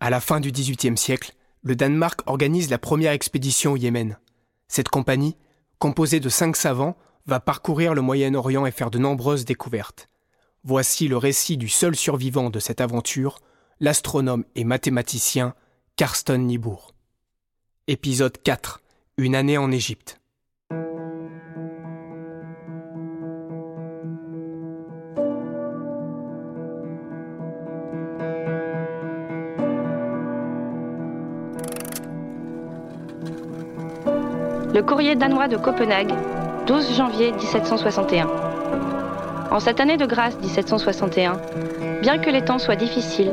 À 0.00 0.10
la 0.10 0.20
fin 0.20 0.40
du 0.40 0.52
XVIIIe 0.52 0.98
siècle, 0.98 1.32
le 1.62 1.74
Danemark 1.74 2.20
organise 2.26 2.70
la 2.70 2.78
première 2.78 3.12
expédition 3.12 3.72
au 3.72 3.76
Yémen. 3.76 4.18
Cette 4.68 4.88
compagnie, 4.88 5.36
composée 5.78 6.20
de 6.20 6.28
cinq 6.28 6.56
savants, 6.56 6.96
va 7.26 7.40
parcourir 7.40 7.94
le 7.94 8.02
Moyen-Orient 8.02 8.66
et 8.66 8.70
faire 8.70 8.90
de 8.90 8.98
nombreuses 8.98 9.44
découvertes. 9.44 10.08
Voici 10.64 11.08
le 11.08 11.16
récit 11.16 11.56
du 11.56 11.68
seul 11.68 11.96
survivant 11.96 12.50
de 12.50 12.58
cette 12.58 12.80
aventure, 12.80 13.38
l'astronome 13.80 14.44
et 14.54 14.64
mathématicien 14.64 15.54
Karsten 15.96 16.46
Niebuhr. 16.46 16.92
Épisode 17.86 18.40
4. 18.42 18.80
Une 19.16 19.34
année 19.34 19.58
en 19.58 19.72
Égypte. 19.72 20.20
Le 34.76 34.82
courrier 34.82 35.14
danois 35.14 35.48
de 35.48 35.56
Copenhague, 35.56 36.12
12 36.66 36.98
janvier 36.98 37.32
1761. 37.32 38.28
En 39.50 39.58
cette 39.58 39.80
année 39.80 39.96
de 39.96 40.04
grâce 40.04 40.38
1761, 40.38 41.40
bien 42.02 42.18
que 42.18 42.28
les 42.28 42.42
temps 42.42 42.58
soient 42.58 42.76
difficiles, 42.76 43.32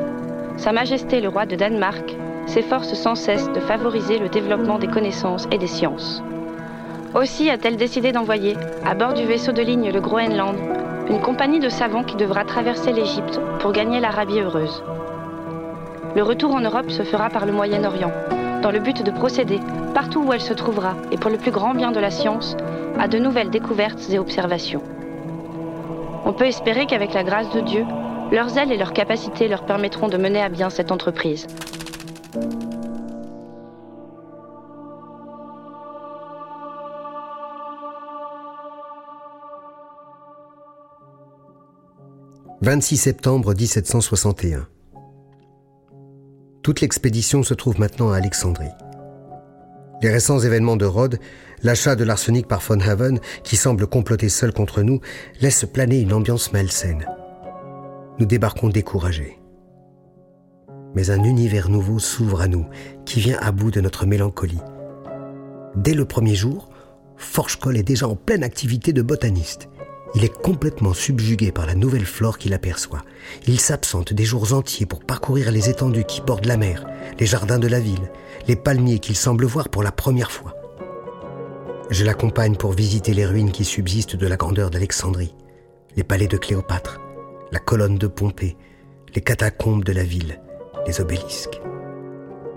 Sa 0.55 0.71
Majesté 0.71 1.19
le 1.19 1.27
roi 1.27 1.45
de 1.45 1.57
Danemark 1.57 2.15
s'efforce 2.45 2.93
sans 2.93 3.15
cesse 3.15 3.51
de 3.51 3.59
favoriser 3.59 4.19
le 4.19 4.29
développement 4.29 4.79
des 4.79 4.87
connaissances 4.87 5.49
et 5.51 5.57
des 5.57 5.67
sciences. 5.67 6.23
Aussi 7.13 7.49
a-t-elle 7.49 7.75
décidé 7.75 8.13
d'envoyer, 8.13 8.55
à 8.85 8.95
bord 8.95 9.13
du 9.13 9.25
vaisseau 9.25 9.51
de 9.51 9.63
ligne 9.63 9.91
le 9.91 9.99
Groenland, 9.99 10.55
une 11.09 11.19
compagnie 11.19 11.59
de 11.59 11.67
savants 11.67 12.05
qui 12.05 12.15
devra 12.15 12.45
traverser 12.45 12.93
l'Égypte 12.93 13.41
pour 13.59 13.73
gagner 13.73 13.99
l'Arabie 13.99 14.39
heureuse. 14.39 14.81
Le 16.15 16.23
retour 16.23 16.55
en 16.55 16.61
Europe 16.61 16.89
se 16.89 17.03
fera 17.03 17.29
par 17.29 17.45
le 17.45 17.51
Moyen-Orient, 17.51 18.13
dans 18.63 18.71
le 18.71 18.79
but 18.79 19.03
de 19.03 19.11
procéder, 19.11 19.59
partout 19.93 20.23
où 20.23 20.31
elle 20.33 20.41
se 20.41 20.53
trouvera, 20.53 20.95
et 21.11 21.17
pour 21.17 21.29
le 21.29 21.37
plus 21.37 21.51
grand 21.51 21.75
bien 21.75 21.91
de 21.91 21.99
la 21.99 22.09
science, 22.09 22.55
à 22.97 23.09
de 23.09 23.19
nouvelles 23.19 23.49
découvertes 23.49 24.09
et 24.09 24.17
observations. 24.17 24.81
On 26.25 26.31
peut 26.31 26.45
espérer 26.45 26.85
qu'avec 26.85 27.13
la 27.13 27.25
grâce 27.25 27.49
de 27.51 27.59
Dieu, 27.59 27.85
leurs 28.31 28.57
ailes 28.57 28.71
et 28.71 28.77
leurs 28.77 28.93
capacités 28.93 29.49
leur 29.49 29.65
permettront 29.65 30.07
de 30.07 30.17
mener 30.17 30.41
à 30.41 30.47
bien 30.47 30.69
cette 30.69 30.91
entreprise. 30.91 31.45
«26 42.61 42.95
septembre 42.95 43.53
1761. 43.53 44.72
Toute 46.63 46.79
l'expédition 46.79 47.43
se 47.43 47.53
trouve 47.53 47.77
maintenant 47.77 48.13
à 48.13 48.15
Alexandrie. 48.15 48.71
Les 50.01 50.09
récents 50.09 50.39
événements 50.39 50.77
de 50.77 50.85
Rhodes, 50.85 51.19
l'achat 51.61 51.97
de 51.97 52.05
l'arsenic 52.05 52.47
par 52.47 52.61
von 52.61 52.79
Haven, 52.79 53.19
qui 53.43 53.57
semble 53.57 53.85
comploter 53.85 54.29
seul 54.29 54.53
contre 54.53 54.81
nous, 54.81 55.01
laissent 55.41 55.65
planer 55.65 55.99
une 55.99 56.13
ambiance 56.13 56.53
malsaine. 56.53 57.05
Nous 58.17 58.25
débarquons 58.25 58.69
découragés. 58.69 59.39
Mais 60.95 61.09
un 61.09 61.23
univers 61.23 61.67
nouveau 61.67 61.99
s'ouvre 61.99 62.39
à 62.39 62.47
nous, 62.47 62.65
qui 63.05 63.19
vient 63.19 63.39
à 63.41 63.51
bout 63.51 63.71
de 63.71 63.81
notre 63.81 64.05
mélancolie. 64.05 64.61
Dès 65.75 65.93
le 65.93 66.05
premier 66.05 66.35
jour, 66.35 66.69
Forchkoll 67.17 67.75
est 67.75 67.83
déjà 67.83 68.07
en 68.07 68.15
pleine 68.15 68.43
activité 68.43 68.93
de 68.93 69.01
botaniste. 69.01 69.67
Il 70.15 70.23
est 70.23 70.41
complètement 70.41 70.93
subjugué 70.93 71.51
par 71.51 71.65
la 71.65 71.73
nouvelle 71.73 72.05
flore 72.05 72.37
qu'il 72.37 72.53
aperçoit. 72.53 73.03
Il 73.47 73.59
s'absente 73.59 74.13
des 74.13 74.25
jours 74.25 74.53
entiers 74.53 74.85
pour 74.85 75.03
parcourir 75.03 75.51
les 75.51 75.69
étendues 75.69 76.03
qui 76.03 76.21
bordent 76.21 76.45
la 76.45 76.57
mer, 76.57 76.85
les 77.19 77.25
jardins 77.25 77.57
de 77.57 77.67
la 77.67 77.79
ville, 77.79 78.11
les 78.47 78.55
palmiers 78.55 78.99
qu'il 78.99 79.15
semble 79.15 79.45
voir 79.45 79.69
pour 79.69 79.81
la 79.81 79.91
première 79.91 80.31
fois. 80.31 80.55
Je 81.89 82.05
l'accompagne 82.05 82.55
pour 82.55 82.73
visiter 82.73 83.13
les 83.13 83.25
ruines 83.25 83.51
qui 83.51 83.65
subsistent 83.65 84.15
de 84.15 84.27
la 84.27 84.37
grandeur 84.37 84.69
d'Alexandrie, 84.69 85.35
les 85.95 86.03
palais 86.03 86.27
de 86.27 86.37
Cléopâtre, 86.37 87.01
la 87.51 87.59
colonne 87.59 87.97
de 87.97 88.07
Pompée, 88.07 88.55
les 89.15 89.21
catacombes 89.21 89.83
de 89.83 89.93
la 89.93 90.03
ville, 90.03 90.41
les 90.87 91.01
obélisques. 91.01 91.61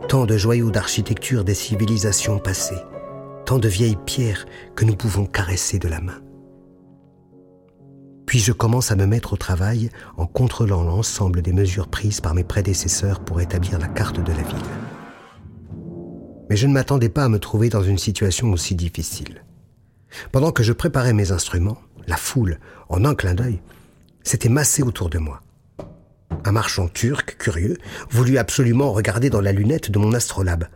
Tant 0.08 0.26
de 0.26 0.36
joyaux 0.36 0.70
d'architecture 0.70 1.42
des 1.42 1.54
civilisations 1.54 2.38
passées, 2.38 2.82
tant 3.47 3.58
de 3.58 3.69
vieilles 3.69 3.98
pierres 4.06 4.47
que 4.75 4.84
nous 4.84 4.97
pouvons 4.97 5.26
caresser 5.26 5.78
de 5.78 5.88
la 5.88 6.00
main. 6.00 6.20
Puis 8.26 8.41
je 8.41 8.53
commence 8.53 8.91
à 8.91 8.97
me 8.97 9.06
mettre 9.06 9.32
au 9.32 9.37
travail 9.37 9.91
en 10.16 10.26
contrôlant 10.26 10.82
l'ensemble 10.82 11.42
des 11.42 11.53
mesures 11.53 11.88
prises 11.88 12.20
par 12.20 12.34
mes 12.34 12.44
prédécesseurs 12.44 13.20
pour 13.20 13.41
établir 13.41 13.78
la 13.78 13.88
carte 13.88 14.20
de 14.20 14.32
la 14.32 14.42
ville. 14.42 14.56
Mais 16.50 16.56
je 16.56 16.66
ne 16.66 16.72
m'attendais 16.72 17.09
pas 17.09 17.25
à 17.25 17.28
me 17.28 17.38
trouver 17.38 17.69
dans 17.69 17.82
une 17.82 17.98
situation 17.98 18.53
aussi 18.53 18.75
difficile. 18.75 19.44
Pendant 20.32 20.53
que 20.53 20.62
je 20.62 20.72
préparais 20.72 21.12
mes 21.12 21.32
instruments, 21.32 21.78
la 22.06 22.16
foule, 22.16 22.59
en 22.88 23.04
un 23.04 23.14
clin 23.14 23.34
d'œil, 23.34 23.60
s'était 24.22 24.48
massée 24.48 24.82
autour 24.82 25.08
de 25.08 25.19
moi. 25.19 25.41
Un 26.44 26.53
marchand 26.53 26.88
turc, 26.88 27.37
curieux, 27.38 27.76
voulut 28.10 28.38
absolument 28.38 28.93
regarder 28.93 29.31
dans 29.31 29.41
la 29.41 29.53
lunette 29.53 29.91
de 29.91 29.98
mon 29.98 30.12
astrolabe. 30.12 30.66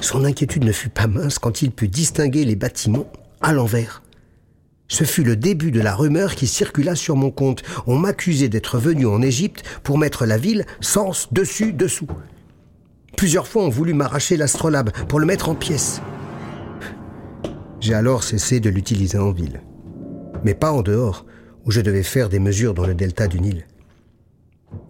Son 0.00 0.24
inquiétude 0.24 0.64
ne 0.64 0.72
fut 0.72 0.88
pas 0.88 1.06
mince 1.06 1.38
quand 1.38 1.62
il 1.62 1.72
put 1.72 1.88
distinguer 1.88 2.44
les 2.44 2.56
bâtiments 2.56 3.10
à 3.40 3.52
l'envers. 3.52 4.02
Ce 4.88 5.04
fut 5.04 5.22
le 5.22 5.36
début 5.36 5.70
de 5.70 5.80
la 5.80 5.94
rumeur 5.94 6.34
qui 6.34 6.46
circula 6.46 6.94
sur 6.94 7.14
mon 7.14 7.30
compte. 7.30 7.62
On 7.86 7.96
m'accusait 7.96 8.48
d'être 8.48 8.78
venu 8.78 9.06
en 9.06 9.20
Égypte 9.20 9.62
pour 9.82 9.98
mettre 9.98 10.24
la 10.24 10.38
ville 10.38 10.64
sens 10.80 11.32
dessus 11.32 11.72
dessous. 11.74 12.08
Plusieurs 13.16 13.46
fois 13.46 13.64
on 13.64 13.68
voulut 13.68 13.94
m'arracher 13.94 14.36
l'astrolabe 14.36 14.90
pour 15.08 15.20
le 15.20 15.26
mettre 15.26 15.50
en 15.50 15.54
pièces. 15.54 16.00
J'ai 17.80 17.94
alors 17.94 18.24
cessé 18.24 18.60
de 18.60 18.70
l'utiliser 18.70 19.18
en 19.18 19.30
ville. 19.30 19.60
Mais 20.44 20.54
pas 20.54 20.72
en 20.72 20.82
dehors, 20.82 21.26
où 21.64 21.70
je 21.70 21.80
devais 21.80 22.02
faire 22.02 22.28
des 22.28 22.38
mesures 22.38 22.74
dans 22.74 22.86
le 22.86 22.94
delta 22.94 23.28
du 23.28 23.40
Nil. 23.40 23.66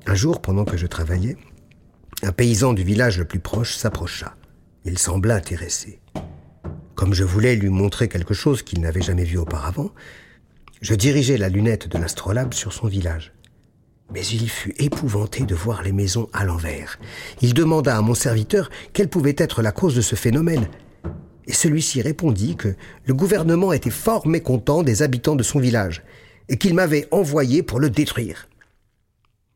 Un 0.07 0.15
jour, 0.15 0.41
pendant 0.41 0.65
que 0.65 0.77
je 0.77 0.87
travaillais, 0.87 1.37
un 2.23 2.33
paysan 2.33 2.73
du 2.73 2.83
village 2.83 3.19
le 3.19 3.25
plus 3.25 3.41
proche 3.41 3.77
s'approcha. 3.77 4.37
Il 4.85 4.99
sembla 4.99 5.35
intéressé. 5.35 6.01
Comme 6.99 7.15
je 7.15 7.23
voulais 7.23 7.55
lui 7.55 7.69
montrer 7.69 8.09
quelque 8.09 8.35
chose 8.35 8.65
qu'il 8.65 8.81
n'avait 8.81 9.03
jamais 9.03 9.23
vu 9.23 9.39
auparavant, 9.39 9.93
je 10.81 10.97
dirigeai 10.97 11.37
la 11.37 11.49
lunette 11.49 11.87
de 11.87 11.97
l'astrolabe 11.97 12.55
sur 12.55 12.73
son 12.73 12.89
village. 12.89 13.33
Mais 14.13 14.27
il 14.27 14.51
fut 14.51 14.75
épouvanté 14.83 15.45
de 15.45 15.55
voir 15.55 15.85
les 15.85 15.93
maisons 15.93 16.29
à 16.33 16.45
l'envers. 16.45 16.99
Il 17.41 17.55
demanda 17.55 17.97
à 17.97 18.03
mon 18.03 18.15
serviteur 18.15 18.69
quelle 18.95 19.09
pouvait 19.09 19.37
être 19.39 19.63
la 19.63 19.71
cause 19.71 19.95
de 19.95 20.01
ce 20.01 20.17
phénomène. 20.17 20.67
Et 21.47 21.53
celui-ci 21.53 22.03
répondit 22.03 22.57
que 22.57 22.75
le 23.05 23.15
gouvernement 23.15 23.73
était 23.73 23.91
fort 23.91 24.27
mécontent 24.27 24.83
des 24.83 25.03
habitants 25.03 25.37
de 25.37 25.45
son 25.45 25.61
village 25.61 26.03
et 26.49 26.57
qu'il 26.57 26.75
m'avait 26.75 27.07
envoyé 27.13 27.63
pour 27.63 27.79
le 27.79 27.91
détruire. 27.91 28.49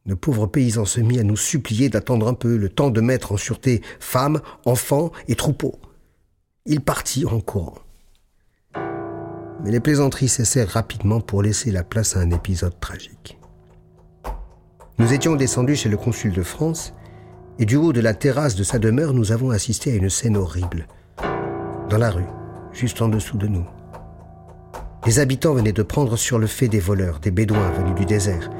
Le 0.06 0.14
pauvre 0.14 0.46
paysan 0.46 0.84
se 0.84 1.00
mit 1.00 1.18
à 1.18 1.24
nous 1.24 1.36
supplier 1.36 1.88
d'attendre 1.88 2.28
un 2.28 2.34
peu 2.34 2.56
le 2.56 2.68
temps 2.68 2.90
de 2.90 3.00
mettre 3.00 3.32
en 3.32 3.36
sûreté 3.36 3.82
femmes, 3.98 4.40
enfants 4.64 5.10
et 5.26 5.34
troupeaux. 5.34 5.80
Il 6.64 6.80
partit 6.80 7.26
en 7.26 7.40
courant. 7.40 7.78
Mais 9.64 9.72
les 9.72 9.80
plaisanteries 9.80 10.28
cessèrent 10.28 10.68
rapidement 10.68 11.20
pour 11.20 11.42
laisser 11.42 11.72
la 11.72 11.82
place 11.82 12.16
à 12.16 12.20
un 12.20 12.30
épisode 12.30 12.78
tragique. 12.78 13.36
Nous 14.98 15.12
étions 15.12 15.34
descendus 15.34 15.74
chez 15.74 15.88
le 15.88 15.96
consul 15.96 16.32
de 16.32 16.44
France, 16.44 16.94
et 17.58 17.64
du 17.64 17.74
haut 17.74 17.92
de 17.92 18.00
la 18.00 18.14
terrasse 18.14 18.54
de 18.54 18.62
sa 18.62 18.78
demeure, 18.78 19.12
nous 19.12 19.32
avons 19.32 19.50
assisté 19.50 19.90
à 19.90 19.96
une 19.96 20.08
scène 20.08 20.36
horrible. 20.36 20.86
Dans 21.88 21.98
la 21.98 22.10
rue, 22.10 22.28
juste 22.72 23.02
en 23.02 23.08
dessous 23.08 23.38
de 23.38 23.48
nous. 23.48 23.66
Les 25.04 25.18
habitants 25.18 25.54
venaient 25.54 25.72
de 25.72 25.82
prendre 25.82 26.16
sur 26.16 26.38
le 26.38 26.46
fait 26.46 26.68
des 26.68 26.78
voleurs, 26.78 27.18
des 27.18 27.32
bédouins 27.32 27.72
venus 27.72 27.96
du 27.96 28.04
désert. 28.04 28.50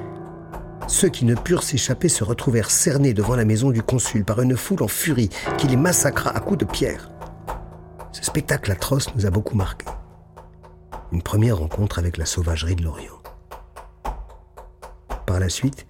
Ceux 0.89 1.09
qui 1.09 1.25
ne 1.25 1.37
purent 1.37 1.63
s'échapper 1.63 2.09
se 2.09 2.25
retrouvèrent 2.25 2.73
cernés 2.73 3.15
devant 3.15 3.37
la 3.37 3.45
maison 3.45 3.71
du 3.71 3.81
consul 3.81 4.25
par 4.25 4.43
une 4.43 4.57
foule 4.57 4.83
en 4.83 4.89
furie 4.89 5.31
qui 5.57 5.69
les 5.69 5.77
massacra 5.77 6.31
à 6.31 6.41
coups 6.41 6.59
de 6.59 6.65
pierre. 6.65 7.12
Spectacle 8.33 8.73
atroce 8.73 9.15
nous 9.15 9.27
a 9.27 9.31
beaucoup 9.31 9.57
marqué. 9.57 9.85
Une 11.13 11.21
première 11.21 11.59
rencontre 11.59 11.99
avec 11.99 12.17
la 12.17 12.25
sauvagerie 12.25 12.77
de 12.77 12.83
l'Orient. 12.83 13.23
Par 15.27 15.39
la 15.39 15.51
suite, 15.51 15.85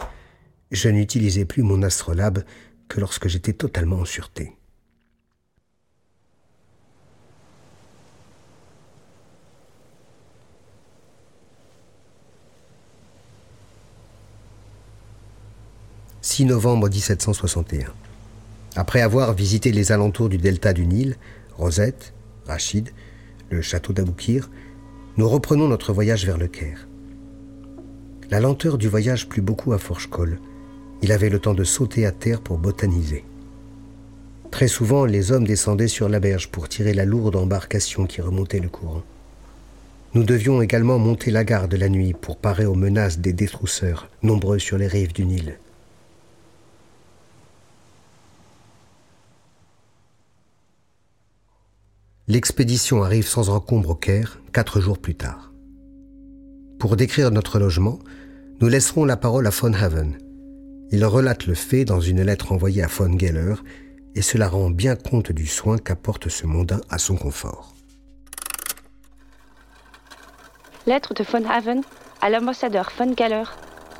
je 0.72 0.88
n'utilisais 0.88 1.44
plus 1.44 1.62
mon 1.62 1.84
astrolabe 1.84 2.42
que 2.88 2.98
lorsque 2.98 3.28
j'étais 3.28 3.52
totalement 3.52 4.00
en 4.00 4.04
sûreté. 4.04 4.56
«6 16.22 16.46
novembre 16.46 16.88
1761. 16.88 17.92
Après 18.74 19.00
avoir 19.00 19.32
visité 19.32 19.70
les 19.70 19.92
alentours 19.92 20.28
du 20.28 20.38
delta 20.38 20.72
du 20.72 20.88
Nil, 20.88 21.16
Rosette, 21.56 22.12
Rachid, 22.46 22.90
le 23.50 23.62
château 23.62 23.92
d'Aboukir, 23.92 24.50
nous 25.16 25.28
reprenons 25.28 25.68
notre 25.68 25.92
voyage 25.92 26.26
vers 26.26 26.38
le 26.38 26.48
Caire. 26.48 26.88
La 28.30 28.40
lenteur 28.40 28.78
du 28.78 28.88
voyage 28.88 29.28
plut 29.28 29.42
beaucoup 29.42 29.72
à 29.72 29.78
Forchkoll. 29.78 30.38
Il 31.02 31.12
avait 31.12 31.28
le 31.28 31.38
temps 31.38 31.54
de 31.54 31.64
sauter 31.64 32.06
à 32.06 32.12
terre 32.12 32.40
pour 32.40 32.58
botaniser. 32.58 33.24
Très 34.50 34.68
souvent, 34.68 35.04
les 35.04 35.32
hommes 35.32 35.46
descendaient 35.46 35.88
sur 35.88 36.08
la 36.08 36.20
berge 36.20 36.48
pour 36.48 36.68
tirer 36.68 36.94
la 36.94 37.04
lourde 37.04 37.36
embarcation 37.36 38.06
qui 38.06 38.20
remontait 38.20 38.60
le 38.60 38.68
courant. 38.68 39.02
Nous 40.14 40.24
devions 40.24 40.60
également 40.60 40.98
monter 40.98 41.30
la 41.30 41.42
garde 41.42 41.74
la 41.74 41.88
nuit 41.88 42.12
pour 42.12 42.36
parer 42.36 42.66
aux 42.66 42.74
menaces 42.74 43.18
des 43.18 43.32
détrousseurs, 43.32 44.08
nombreux 44.22 44.58
sur 44.58 44.76
les 44.76 44.86
rives 44.86 45.14
du 45.14 45.24
Nil. 45.24 45.58
L'expédition 52.28 53.02
arrive 53.02 53.26
sans 53.26 53.50
encombre 53.50 53.90
au 53.90 53.94
Caire, 53.96 54.38
quatre 54.52 54.80
jours 54.80 54.98
plus 54.98 55.16
tard. 55.16 55.52
Pour 56.78 56.94
décrire 56.94 57.32
notre 57.32 57.58
logement, 57.58 57.98
nous 58.60 58.68
laisserons 58.68 59.04
la 59.04 59.16
parole 59.16 59.44
à 59.48 59.50
Von 59.50 59.72
Haven. 59.72 60.18
Il 60.92 61.04
relate 61.04 61.46
le 61.46 61.54
fait 61.54 61.84
dans 61.84 62.00
une 62.00 62.22
lettre 62.22 62.52
envoyée 62.52 62.84
à 62.84 62.86
Von 62.86 63.18
Geller, 63.18 63.54
et 64.14 64.22
cela 64.22 64.48
rend 64.48 64.70
bien 64.70 64.94
compte 64.94 65.32
du 65.32 65.48
soin 65.48 65.78
qu'apporte 65.78 66.28
ce 66.28 66.46
mondain 66.46 66.80
à 66.90 66.98
son 66.98 67.16
confort. 67.16 67.74
Lettre 70.86 71.14
de 71.14 71.24
von 71.24 71.44
Haven 71.44 71.82
à 72.20 72.30
l'ambassadeur 72.30 72.92
von 72.96 73.14
Galler, 73.14 73.44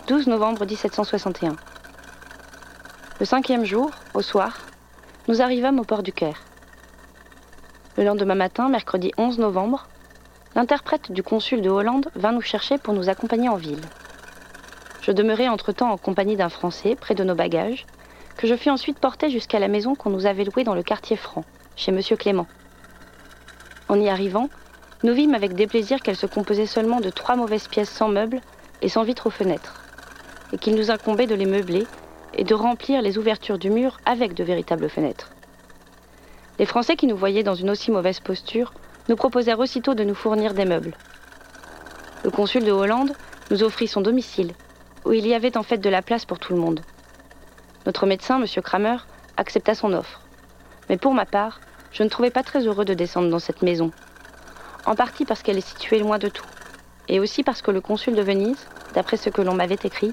12 0.06 0.28
novembre 0.28 0.64
1761. 0.64 1.56
Le 3.18 3.26
cinquième 3.26 3.64
jour, 3.64 3.90
au 4.14 4.22
soir, 4.22 4.60
nous 5.26 5.42
arrivâmes 5.42 5.80
au 5.80 5.84
port 5.84 6.04
du 6.04 6.12
Caire. 6.12 6.40
Le 7.98 8.04
lendemain 8.04 8.34
matin, 8.34 8.70
mercredi 8.70 9.12
11 9.18 9.38
novembre, 9.38 9.86
l'interprète 10.54 11.12
du 11.12 11.22
consul 11.22 11.60
de 11.60 11.68
Hollande 11.68 12.08
vint 12.14 12.32
nous 12.32 12.40
chercher 12.40 12.78
pour 12.78 12.94
nous 12.94 13.10
accompagner 13.10 13.50
en 13.50 13.56
ville. 13.56 13.82
Je 15.02 15.12
demeurai 15.12 15.50
entre-temps 15.50 15.90
en 15.90 15.98
compagnie 15.98 16.36
d'un 16.36 16.48
Français, 16.48 16.96
près 16.98 17.14
de 17.14 17.22
nos 17.22 17.34
bagages, 17.34 17.84
que 18.38 18.46
je 18.46 18.56
fus 18.56 18.70
ensuite 18.70 18.98
porté 18.98 19.28
jusqu'à 19.28 19.58
la 19.58 19.68
maison 19.68 19.94
qu'on 19.94 20.08
nous 20.08 20.24
avait 20.24 20.44
louée 20.44 20.64
dans 20.64 20.74
le 20.74 20.82
quartier 20.82 21.16
franc, 21.16 21.44
chez 21.76 21.92
M. 21.92 22.00
Clément. 22.16 22.46
En 23.90 24.00
y 24.00 24.08
arrivant, 24.08 24.48
nous 25.02 25.12
vîmes 25.12 25.34
avec 25.34 25.54
déplaisir 25.54 26.00
qu'elle 26.00 26.16
se 26.16 26.24
composait 26.24 26.64
seulement 26.64 27.00
de 27.00 27.10
trois 27.10 27.36
mauvaises 27.36 27.68
pièces 27.68 27.90
sans 27.90 28.08
meubles 28.08 28.40
et 28.80 28.88
sans 28.88 29.02
vitres 29.02 29.26
aux 29.26 29.30
fenêtres, 29.30 29.82
et 30.54 30.56
qu'il 30.56 30.76
nous 30.76 30.90
incombait 30.90 31.26
de 31.26 31.34
les 31.34 31.44
meubler 31.44 31.86
et 32.32 32.44
de 32.44 32.54
remplir 32.54 33.02
les 33.02 33.18
ouvertures 33.18 33.58
du 33.58 33.68
mur 33.68 33.98
avec 34.06 34.32
de 34.32 34.44
véritables 34.44 34.88
fenêtres. 34.88 35.28
Les 36.58 36.66
Français 36.66 36.96
qui 36.96 37.06
nous 37.06 37.16
voyaient 37.16 37.42
dans 37.42 37.54
une 37.54 37.70
aussi 37.70 37.90
mauvaise 37.90 38.20
posture 38.20 38.72
nous 39.08 39.16
proposèrent 39.16 39.58
aussitôt 39.58 39.94
de 39.94 40.04
nous 40.04 40.14
fournir 40.14 40.54
des 40.54 40.64
meubles. 40.64 40.96
Le 42.24 42.30
consul 42.30 42.64
de 42.64 42.70
Hollande 42.70 43.12
nous 43.50 43.62
offrit 43.62 43.88
son 43.88 44.00
domicile, 44.00 44.52
où 45.04 45.12
il 45.12 45.26
y 45.26 45.34
avait 45.34 45.56
en 45.56 45.62
fait 45.62 45.78
de 45.78 45.90
la 45.90 46.02
place 46.02 46.24
pour 46.24 46.38
tout 46.38 46.52
le 46.52 46.60
monde. 46.60 46.82
Notre 47.86 48.06
médecin, 48.06 48.40
M. 48.40 48.46
Kramer, 48.62 48.98
accepta 49.36 49.74
son 49.74 49.92
offre. 49.92 50.20
Mais 50.88 50.98
pour 50.98 51.14
ma 51.14 51.26
part, 51.26 51.60
je 51.90 52.02
ne 52.02 52.08
trouvais 52.08 52.30
pas 52.30 52.42
très 52.42 52.66
heureux 52.66 52.84
de 52.84 52.94
descendre 52.94 53.28
dans 53.28 53.38
cette 53.38 53.62
maison, 53.62 53.90
en 54.86 54.94
partie 54.94 55.24
parce 55.24 55.42
qu'elle 55.42 55.58
est 55.58 55.66
située 55.66 55.98
loin 55.98 56.18
de 56.18 56.28
tout, 56.28 56.46
et 57.08 57.18
aussi 57.18 57.42
parce 57.42 57.62
que 57.62 57.70
le 57.70 57.80
consul 57.80 58.14
de 58.14 58.22
Venise, 58.22 58.66
d'après 58.94 59.16
ce 59.16 59.30
que 59.30 59.42
l'on 59.42 59.54
m'avait 59.54 59.78
écrit, 59.82 60.12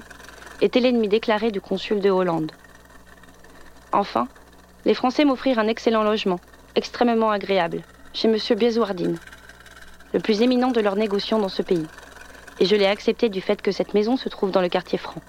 était 0.60 0.80
l'ennemi 0.80 1.08
déclaré 1.08 1.50
du 1.50 1.60
consul 1.60 2.00
de 2.00 2.10
Hollande. 2.10 2.52
Enfin, 3.92 4.28
les 4.84 4.94
Français 4.94 5.24
m'offrirent 5.24 5.58
un 5.58 5.68
excellent 5.68 6.02
logement, 6.02 6.40
extrêmement 6.74 7.30
agréable, 7.30 7.82
chez 8.12 8.28
M. 8.28 8.36
Bieswardine, 8.56 9.18
le 10.12 10.20
plus 10.20 10.42
éminent 10.42 10.70
de 10.70 10.80
leurs 10.80 10.96
négociants 10.96 11.38
dans 11.38 11.48
ce 11.48 11.62
pays, 11.62 11.86
et 12.58 12.66
je 12.66 12.76
l'ai 12.76 12.86
accepté 12.86 13.28
du 13.28 13.40
fait 13.40 13.62
que 13.62 13.72
cette 13.72 13.94
maison 13.94 14.16
se 14.16 14.28
trouve 14.28 14.50
dans 14.50 14.60
le 14.60 14.68
quartier 14.68 14.98
franc. 14.98 15.22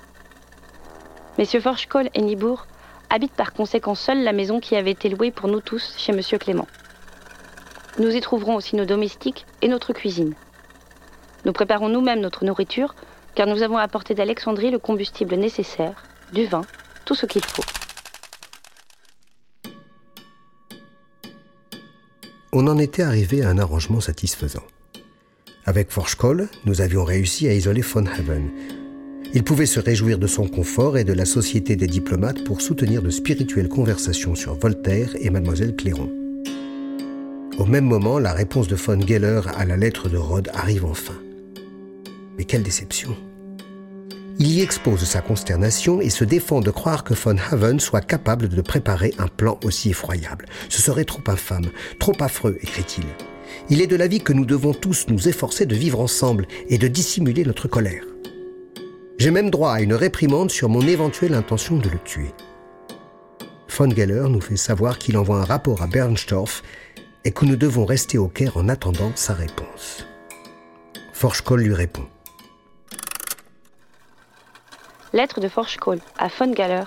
Messieurs 1.38 1.62
Forchkoll 1.62 2.10
et 2.14 2.22
Nibourg 2.22 2.68
habitent 3.10 3.34
par 3.34 3.54
conséquent 3.54 3.96
seule 3.96 4.24
la 4.24 4.34
maison 4.34 4.60
qui 4.60 4.76
avait 4.76 4.92
été 4.92 5.10
louée 5.10 5.32
pour 5.32 5.48
nous 5.48 5.62
tous 5.62 5.96
chez 5.98 6.12
M. 6.14 6.22
Clément. 6.40 6.68
Nous 8.00 8.16
y 8.16 8.22
trouverons 8.22 8.56
aussi 8.56 8.76
nos 8.76 8.86
domestiques 8.86 9.46
et 9.62 9.68
notre 9.68 9.94
cuisine. 9.94 10.34
Nous 11.46 11.54
préparons 11.54 11.90
nous-mêmes 11.90 12.22
notre 12.22 12.46
nourriture, 12.46 12.96
car 13.36 13.48
nous 13.48 13.64
avons 13.64 13.78
apporté 13.78 14.14
d'Alexandrie 14.14 14.72
le 14.72 14.80
combustible 14.80 15.36
nécessaire, 15.36 16.04
du 16.32 16.46
vin, 16.46 16.62
tout 17.06 17.16
ce 17.16 17.26
qu'il 17.26 17.44
faut. 17.44 17.64
On 22.54 22.68
en 22.68 22.78
était 22.78 23.02
arrivé 23.02 23.44
à 23.44 23.50
un 23.50 23.58
arrangement 23.58 24.02
satisfaisant. 24.02 24.64
Avec 25.66 25.90
Forschkoll, 25.90 26.50
nous 26.66 26.82
avions 26.82 27.06
réussi 27.06 27.48
à 27.48 27.54
isoler 27.54 27.82
von 27.82 28.06
Haven. 28.06 28.50
Il 29.34 29.44
pouvait 29.44 29.66
se 29.66 29.80
réjouir 29.80 30.20
de 30.20 30.28
son 30.28 30.48
confort 30.48 30.98
et 30.98 31.06
de 31.06 31.14
la 31.14 31.24
société 31.24 31.78
des 31.78 31.88
diplomates 31.88 32.44
pour 32.44 32.60
soutenir 32.60 33.02
de 33.02 33.10
spirituelles 33.10 33.70
conversations 33.70 34.36
sur 34.36 34.56
Voltaire 34.56 35.16
et 35.22 35.30
mademoiselle 35.30 35.78
Clairon. 35.78 36.12
Au 37.58 37.66
même 37.66 37.86
moment, 37.86 38.20
la 38.20 38.34
réponse 38.34 38.68
de 38.68 38.76
von 38.76 39.00
Geller 39.00 39.42
à 39.56 39.64
la 39.64 39.78
lettre 39.78 40.10
de 40.10 40.18
Rhodes 40.18 40.50
arrive 40.54 40.84
enfin. 40.84 41.16
Mais 42.38 42.44
quelle 42.44 42.64
déception 42.64 43.16
Il 44.44 44.54
y 44.54 44.62
expose 44.62 45.04
sa 45.04 45.22
consternation 45.22 46.02
et 46.02 46.10
se 46.10 46.24
défend 46.24 46.62
de 46.62 46.72
croire 46.72 47.04
que 47.04 47.14
von 47.14 47.36
Haven 47.52 47.80
soit 47.80 48.02
capable 48.02 48.50
de 48.50 48.62
préparer 48.62 49.14
un 49.20 49.28
plan 49.28 49.60
aussi 49.64 49.92
effroyable. 49.92 50.48
Ce 50.68 50.82
serait 50.82 51.06
trop 51.06 51.22
infâme, 51.28 51.70
trop 52.00 52.16
affreux, 52.20 52.58
écrit-il. 52.64 53.04
Il 53.70 53.84
est 53.84 53.88
de 53.88 53.96
l'avis 53.96 54.20
que 54.20 54.34
nous 54.34 54.46
devons 54.46 54.74
tous 54.74 55.06
nous 55.10 55.28
efforcer 55.28 55.68
de 55.68 55.76
vivre 55.76 56.00
ensemble 56.00 56.48
et 56.70 56.80
de 56.80 56.88
dissimuler 56.88 57.46
notre 57.46 57.68
colère. 57.68 58.04
J'ai 59.20 59.30
même 59.30 59.52
droit 59.52 59.74
à 59.74 59.82
une 59.82 59.94
réprimande 59.94 60.50
sur 60.50 60.70
mon 60.70 60.82
éventuelle 60.88 61.36
intention 61.36 61.78
de 61.78 61.90
le 61.90 62.00
tuer. 62.00 62.34
Von 63.78 63.92
Geller 63.92 64.26
nous 64.28 64.42
fait 64.42 64.58
savoir 64.58 64.98
qu'il 64.98 65.20
envoie 65.20 65.38
un 65.38 65.46
rapport 65.46 65.84
à 65.84 65.88
Bernstorff 65.88 66.64
et 67.26 67.32
que 67.32 67.46
nous 67.46 67.58
devons 67.58 67.86
rester 67.86 68.18
au 68.18 68.28
Caire 68.28 68.58
en 68.58 68.70
attendant 68.70 69.12
sa 69.14 69.36
réponse. 69.36 70.08
Forschkoll 71.14 71.62
lui 71.62 71.76
répond. 71.76 72.08
Lettre 75.14 75.42
de 75.42 75.50
Forschkoll 75.50 76.00
à 76.18 76.30
von 76.30 76.54
Galler, 76.54 76.86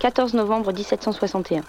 14 0.00 0.34
novembre 0.34 0.72
1761. 0.72 1.60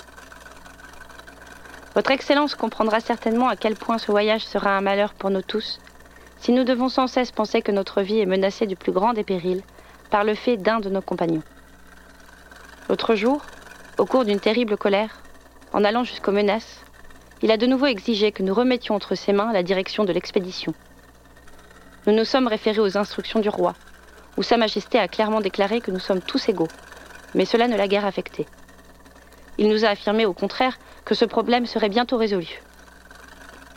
Votre 1.93 2.09
Excellence 2.09 2.55
comprendra 2.55 2.99
certainement 2.99 3.47
à 3.47 3.55
quel 3.55 3.75
point 3.75 3.99
ce 3.99 4.09
voyage 4.09 4.43
sera 4.43 4.75
un 4.75 4.81
malheur 4.81 5.13
pour 5.13 5.29
nous 5.29 5.43
tous, 5.43 5.79
si 6.39 6.51
nous 6.51 6.63
devons 6.63 6.89
sans 6.89 7.05
cesse 7.05 7.31
penser 7.31 7.61
que 7.61 7.71
notre 7.71 8.01
vie 8.01 8.19
est 8.19 8.25
menacée 8.25 8.65
du 8.65 8.75
plus 8.75 8.91
grand 8.91 9.13
des 9.13 9.23
périls 9.23 9.61
par 10.09 10.23
le 10.23 10.33
fait 10.33 10.57
d'un 10.57 10.79
de 10.79 10.89
nos 10.89 11.03
compagnons. 11.03 11.43
L'autre 12.89 13.13
jour, 13.13 13.45
au 13.99 14.07
cours 14.07 14.25
d'une 14.25 14.39
terrible 14.39 14.77
colère, 14.77 15.21
en 15.73 15.83
allant 15.83 16.03
jusqu'aux 16.03 16.31
menaces, 16.31 16.83
il 17.43 17.51
a 17.51 17.57
de 17.57 17.67
nouveau 17.67 17.85
exigé 17.85 18.31
que 18.31 18.41
nous 18.41 18.55
remettions 18.55 18.95
entre 18.95 19.13
ses 19.13 19.31
mains 19.31 19.53
la 19.53 19.61
direction 19.61 20.05
de 20.05 20.11
l'expédition. 20.11 20.73
Nous 22.07 22.15
nous 22.15 22.25
sommes 22.25 22.47
référés 22.47 22.79
aux 22.81 22.97
instructions 22.97 23.41
du 23.41 23.49
roi, 23.49 23.75
où 24.37 24.43
Sa 24.43 24.57
Majesté 24.57 24.99
a 24.99 25.07
clairement 25.07 25.41
déclaré 25.41 25.81
que 25.81 25.91
nous 25.91 25.99
sommes 25.99 26.21
tous 26.21 26.49
égaux, 26.49 26.67
mais 27.35 27.45
cela 27.45 27.67
ne 27.67 27.75
l'a 27.75 27.87
guère 27.87 28.05
affecté. 28.05 28.45
Il 29.57 29.69
nous 29.69 29.85
a 29.85 29.89
affirmé 29.89 30.25
au 30.25 30.33
contraire 30.33 30.77
que 31.05 31.15
ce 31.15 31.25
problème 31.25 31.65
serait 31.65 31.89
bientôt 31.89 32.17
résolu. 32.17 32.61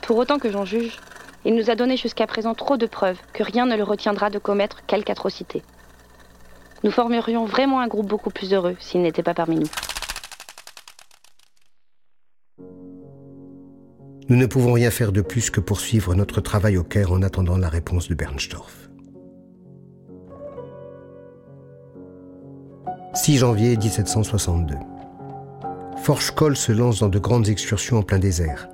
Pour 0.02 0.16
autant 0.16 0.38
que 0.38 0.50
j'en 0.50 0.64
juge, 0.64 0.98
il 1.44 1.54
nous 1.54 1.70
a 1.70 1.75
donné 1.75 1.96
jusqu'à 1.96 2.26
présent 2.26 2.54
trop 2.54 2.76
de 2.76 2.86
preuves 2.86 3.18
que 3.32 3.42
rien 3.42 3.66
ne 3.66 3.76
le 3.76 3.82
retiendra 3.82 4.30
de 4.30 4.38
commettre 4.38 4.84
quelque 4.86 5.10
atrocité. 5.10 5.62
Nous 6.84 6.90
formerions 6.90 7.44
vraiment 7.44 7.80
un 7.80 7.88
groupe 7.88 8.08
beaucoup 8.08 8.30
plus 8.30 8.52
heureux 8.52 8.76
s'il 8.78 9.02
n'était 9.02 9.22
pas 9.22 9.34
parmi 9.34 9.56
nous. 9.56 9.70
Nous 14.28 14.36
ne 14.36 14.46
pouvons 14.46 14.72
rien 14.72 14.90
faire 14.90 15.12
de 15.12 15.20
plus 15.20 15.50
que 15.50 15.60
poursuivre 15.60 16.16
notre 16.16 16.40
travail 16.40 16.76
au 16.76 16.82
Caire 16.82 17.12
en 17.12 17.22
attendant 17.22 17.58
la 17.58 17.68
réponse 17.68 18.08
de 18.08 18.14
Bernstorff. 18.14 18.86
6 23.16 23.38
janvier 23.38 23.78
1762. 23.78 24.75
Forchkoll 26.02 26.54
se 26.54 26.70
lance 26.70 27.00
dans 27.00 27.08
de 27.08 27.18
grandes 27.18 27.49
excursions 27.49 27.99
en 27.99 28.02
plein 28.02 28.18
désert. 28.18 28.68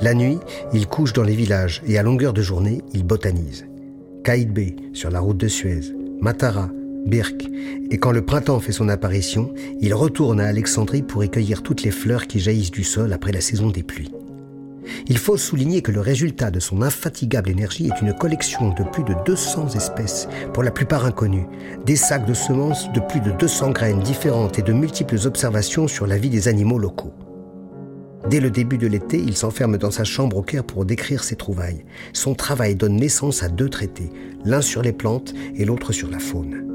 La 0.00 0.14
nuit, 0.14 0.38
il 0.72 0.86
couche 0.86 1.12
dans 1.12 1.22
les 1.22 1.34
villages 1.34 1.82
et 1.86 1.98
à 1.98 2.02
longueur 2.02 2.32
de 2.32 2.40
journée, 2.40 2.80
il 2.94 3.04
botanise. 3.04 3.66
Kaïdbé, 4.24 4.76
sur 4.94 5.10
la 5.10 5.20
route 5.20 5.36
de 5.36 5.46
Suez, 5.46 5.92
Matara, 6.22 6.70
Birk, 7.04 7.44
et 7.90 7.98
quand 7.98 8.12
le 8.12 8.24
printemps 8.24 8.60
fait 8.60 8.72
son 8.72 8.88
apparition, 8.88 9.52
il 9.80 9.92
retourne 9.92 10.40
à 10.40 10.46
Alexandrie 10.46 11.02
pour 11.02 11.22
y 11.22 11.28
cueillir 11.28 11.62
toutes 11.62 11.82
les 11.82 11.90
fleurs 11.90 12.26
qui 12.26 12.40
jaillissent 12.40 12.70
du 12.70 12.84
sol 12.84 13.12
après 13.12 13.32
la 13.32 13.42
saison 13.42 13.68
des 13.68 13.82
pluies. 13.82 14.12
Il 15.06 15.18
faut 15.18 15.36
souligner 15.36 15.82
que 15.82 15.92
le 15.92 16.00
résultat 16.00 16.50
de 16.50 16.60
son 16.60 16.82
infatigable 16.82 17.50
énergie 17.50 17.88
est 17.88 18.02
une 18.02 18.14
collection 18.14 18.70
de 18.74 18.82
plus 18.82 19.04
de 19.04 19.14
200 19.24 19.70
espèces, 19.74 20.28
pour 20.52 20.62
la 20.62 20.70
plupart 20.70 21.04
inconnues, 21.04 21.46
des 21.84 21.96
sacs 21.96 22.26
de 22.26 22.34
semences 22.34 22.90
de 22.92 23.00
plus 23.00 23.20
de 23.20 23.30
200 23.32 23.70
graines 23.70 24.00
différentes 24.00 24.58
et 24.58 24.62
de 24.62 24.72
multiples 24.72 25.18
observations 25.26 25.88
sur 25.88 26.06
la 26.06 26.18
vie 26.18 26.30
des 26.30 26.48
animaux 26.48 26.78
locaux. 26.78 27.12
Dès 28.28 28.40
le 28.40 28.50
début 28.50 28.78
de 28.78 28.86
l'été, 28.86 29.18
il 29.18 29.36
s'enferme 29.36 29.78
dans 29.78 29.90
sa 29.90 30.04
chambre 30.04 30.36
au 30.36 30.42
Caire 30.42 30.64
pour 30.64 30.84
décrire 30.84 31.24
ses 31.24 31.36
trouvailles. 31.36 31.84
Son 32.12 32.34
travail 32.34 32.76
donne 32.76 32.96
naissance 32.96 33.42
à 33.42 33.48
deux 33.48 33.68
traités, 33.68 34.10
l'un 34.44 34.60
sur 34.60 34.82
les 34.82 34.92
plantes 34.92 35.34
et 35.56 35.64
l'autre 35.64 35.92
sur 35.92 36.08
la 36.08 36.20
faune. 36.20 36.68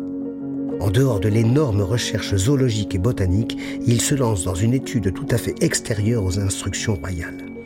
En 0.80 0.92
dehors 0.92 1.20
de 1.20 1.30
l'énorme 1.30 1.82
recherche 1.82 2.36
zoologique 2.36 2.94
et 2.94 3.00
botanique, 3.00 3.58
il 3.86 4.02
se 4.02 4.14
lance 4.14 4.44
dans 4.44 4.54
une 4.54 4.74
étude 4.74 5.14
tout 5.14 5.26
à 5.32 5.38
fait 5.38 5.56
extérieure 5.62 6.24
aux 6.24 6.38
instructions 6.40 6.96
royales. 6.96 7.57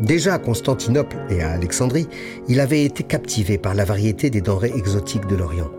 Déjà 0.00 0.34
à 0.34 0.38
Constantinople 0.38 1.16
et 1.28 1.42
à 1.42 1.50
Alexandrie, 1.50 2.08
il 2.48 2.60
avait 2.60 2.84
été 2.84 3.02
captivé 3.02 3.58
par 3.58 3.74
la 3.74 3.84
variété 3.84 4.30
des 4.30 4.40
denrées 4.40 4.72
exotiques 4.74 5.26
de 5.26 5.36
l'Orient. 5.36 5.70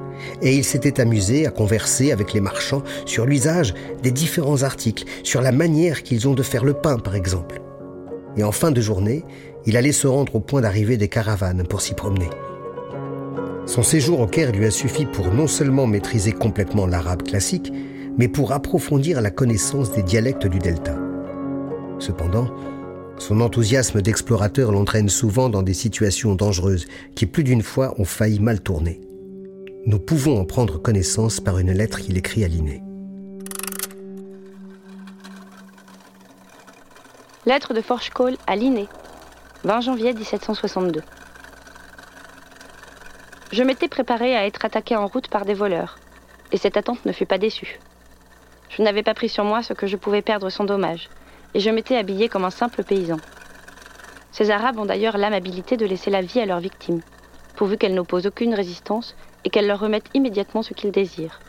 Et 0.44 0.56
il 0.56 0.64
s'était 0.64 1.02
amusé 1.02 1.48
à 1.48 1.52
converser 1.52 2.12
avec 2.12 2.34
les 2.34 2.42
marchands 2.42 2.84
sur 3.06 3.26
l'usage 3.26 3.74
des 4.04 4.12
différents 4.12 4.62
articles, 4.62 5.06
sur 5.24 5.42
la 5.42 5.52
manière 5.52 6.04
qu'ils 6.04 6.28
ont 6.28 6.36
de 6.36 6.44
faire 6.44 6.64
le 6.64 6.74
pain 6.74 6.98
par 6.98 7.16
exemple. 7.16 7.62
Et 8.38 8.44
en 8.44 8.52
fin 8.52 8.72
de 8.72 8.80
journée, 8.80 9.24
il 9.66 9.76
allait 9.78 9.92
se 9.92 10.08
rendre 10.08 10.36
au 10.36 10.40
point 10.40 10.62
d'arrivée 10.62 10.98
des 10.98 11.08
caravanes 11.08 11.64
pour 11.68 11.82
s'y 11.82 11.96
promener. 11.96 12.30
Son 13.66 13.84
séjour 13.84 14.20
au 14.20 14.28
Caire 14.28 14.52
lui 14.52 14.66
a 14.66 14.72
suffi 14.72 15.06
pour 15.06 15.34
non 15.34 15.48
seulement 15.48 15.88
maîtriser 15.88 16.32
complètement 16.32 16.86
l'arabe 16.86 17.24
classique, 17.24 17.72
mais 18.18 18.28
pour 18.28 18.52
approfondir 18.52 19.22
la 19.22 19.32
connaissance 19.32 19.92
des 19.92 20.04
dialectes 20.04 20.48
du 20.48 20.60
delta. 20.60 20.96
Cependant, 22.00 22.48
son 23.22 23.40
enthousiasme 23.40 24.02
d'explorateur 24.02 24.72
l'entraîne 24.72 25.08
souvent 25.08 25.48
dans 25.48 25.62
des 25.62 25.76
situations 25.76 26.34
dangereuses 26.34 26.88
qui 27.16 27.28
plus 27.28 27.44
d'une 27.44 27.62
fois 27.62 27.94
ont 28.00 28.04
failli 28.04 28.40
mal 28.40 28.62
tourner. 28.62 29.00
Nous 29.86 30.00
pouvons 30.00 30.40
en 30.40 30.46
prendre 30.46 30.82
connaissance 30.82 31.40
par 31.40 31.60
une 31.60 31.72
lettre 31.72 32.00
qu'il 32.00 32.18
écrit 32.18 32.44
à 32.44 32.48
Linné. 32.48 32.82
Lettre 37.46 37.76
de 37.76 37.82
Forchecole 37.82 38.38
à 38.48 38.56
Linné, 38.56 38.88
20 39.66 39.82
janvier 39.82 40.14
1762. 40.14 41.02
Je 43.52 43.64
m'étais 43.64 43.88
préparé 43.88 44.36
à 44.36 44.48
être 44.48 44.66
attaqué 44.66 44.96
en 44.96 45.06
route 45.06 45.28
par 45.28 45.46
des 45.46 45.54
voleurs, 45.54 46.00
et 46.52 46.58
cette 46.58 46.76
attente 46.76 47.06
ne 47.06 47.12
fut 47.12 47.28
pas 47.28 47.38
déçue. 47.38 47.80
Je 48.70 48.82
n'avais 48.82 49.04
pas 49.04 49.14
pris 49.14 49.30
sur 49.30 49.44
moi 49.44 49.62
ce 49.62 49.74
que 49.74 49.86
je 49.86 49.98
pouvais 49.98 50.24
perdre 50.24 50.50
sans 50.50 50.64
dommage, 50.64 51.10
et 51.54 51.60
je 51.60 51.70
m'étais 51.70 51.98
habillé 51.98 52.30
comme 52.30 52.46
un 52.46 52.50
simple 52.50 52.84
paysan. 52.84 53.18
Ces 54.32 54.50
Arabes 54.52 54.80
ont 54.80 54.86
d'ailleurs 54.86 55.18
l'amabilité 55.18 55.78
de 55.78 55.86
laisser 55.86 56.10
la 56.10 56.22
vie 56.22 56.40
à 56.40 56.46
leurs 56.46 56.60
victimes, 56.60 57.02
pourvu 57.56 57.78
qu'elles 57.78 57.94
n'opposent 57.94 58.28
aucune 58.28 58.54
résistance 58.54 59.16
et 59.44 59.50
qu'elles 59.50 59.68
leur 59.68 59.80
remettent 59.80 60.10
immédiatement 60.14 60.64
ce 60.64 60.74
qu'ils 60.74 60.92
désirent. 60.92 61.40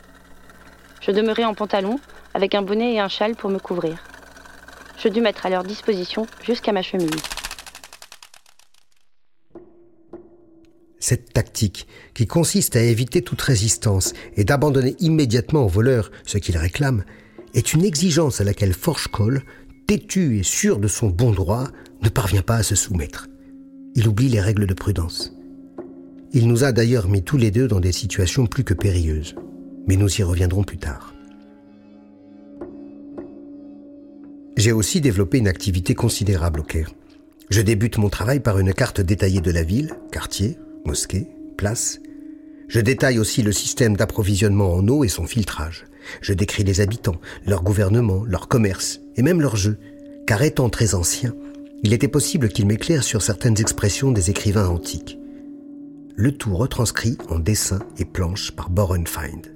Je 1.01 1.11
demeurai 1.11 1.45
en 1.45 1.53
pantalon, 1.53 1.99
avec 2.33 2.55
un 2.55 2.61
bonnet 2.61 2.93
et 2.93 2.99
un 2.99 3.09
châle 3.09 3.35
pour 3.35 3.49
me 3.49 3.59
couvrir. 3.59 4.03
Je 4.97 5.09
dus 5.09 5.21
mettre 5.21 5.45
à 5.45 5.49
leur 5.49 5.63
disposition 5.63 6.25
jusqu'à 6.43 6.71
ma 6.71 6.81
chemise. 6.81 7.09
Cette 10.99 11.33
tactique, 11.33 11.87
qui 12.13 12.27
consiste 12.27 12.77
à 12.77 12.81
éviter 12.81 13.21
toute 13.21 13.41
résistance 13.41 14.13
et 14.37 14.45
d'abandonner 14.45 14.95
immédiatement 14.99 15.65
aux 15.65 15.67
voleurs 15.67 16.11
ce 16.25 16.37
qu'ils 16.37 16.57
réclament, 16.57 17.03
est 17.53 17.73
une 17.73 17.83
exigence 17.83 18.39
à 18.39 18.45
laquelle 18.45 18.73
Forchecole, 18.73 19.43
têtu 19.93 20.39
et 20.39 20.43
sûr 20.43 20.79
de 20.79 20.87
son 20.87 21.09
bon 21.09 21.31
droit, 21.31 21.67
ne 22.01 22.09
parvient 22.09 22.41
pas 22.41 22.55
à 22.55 22.63
se 22.63 22.73
soumettre. 22.73 23.27
Il 23.93 24.07
oublie 24.07 24.27
les 24.27 24.41
règles 24.41 24.65
de 24.65 24.73
prudence. 24.73 25.37
Il 26.31 26.47
nous 26.47 26.63
a 26.63 26.71
d'ailleurs 26.71 27.07
mis 27.07 27.21
tous 27.21 27.37
les 27.37 27.51
deux 27.51 27.67
dans 27.67 27.79
des 27.79 27.91
situations 27.91 28.47
plus 28.47 28.63
que 28.63 28.73
périlleuses, 28.73 29.35
mais 29.87 29.95
nous 29.95 30.09
y 30.19 30.23
reviendrons 30.23 30.63
plus 30.63 30.79
tard. 30.79 31.13
J'ai 34.57 34.71
aussi 34.71 34.99
développé 34.99 35.37
une 35.37 35.47
activité 35.47 35.93
considérable 35.93 36.61
au 36.61 36.63
Caire. 36.63 36.89
Je 37.51 37.61
débute 37.61 37.99
mon 37.99 38.09
travail 38.09 38.39
par 38.39 38.57
une 38.57 38.73
carte 38.73 38.99
détaillée 38.99 39.41
de 39.41 39.51
la 39.51 39.61
ville, 39.61 39.93
quartier, 40.11 40.57
mosquée, 40.85 41.27
place. 41.55 41.99
Je 42.67 42.79
détaille 42.79 43.19
aussi 43.19 43.43
le 43.43 43.51
système 43.51 43.95
d'approvisionnement 43.95 44.73
en 44.73 44.87
eau 44.87 45.03
et 45.03 45.07
son 45.09 45.27
filtrage. 45.27 45.85
Je 46.21 46.33
décris 46.33 46.63
les 46.63 46.81
habitants, 46.81 47.19
leur 47.45 47.63
gouvernement, 47.63 48.23
leur 48.25 48.47
commerce 48.47 49.01
et 49.15 49.21
même 49.21 49.41
leurs 49.41 49.55
jeux, 49.55 49.77
car 50.25 50.41
étant 50.41 50.69
très 50.69 50.95
ancien, 50.95 51.33
il 51.83 51.93
était 51.93 52.07
possible 52.07 52.49
qu'il 52.49 52.65
m'éclaire 52.65 53.03
sur 53.03 53.21
certaines 53.21 53.59
expressions 53.59 54.11
des 54.11 54.29
écrivains 54.29 54.67
antiques. 54.67 55.19
Le 56.15 56.31
tout 56.31 56.55
retranscrit 56.55 57.17
en 57.29 57.39
dessins 57.39 57.81
et 57.97 58.05
planches 58.05 58.51
par 58.51 58.69
Borenfind. 58.69 59.53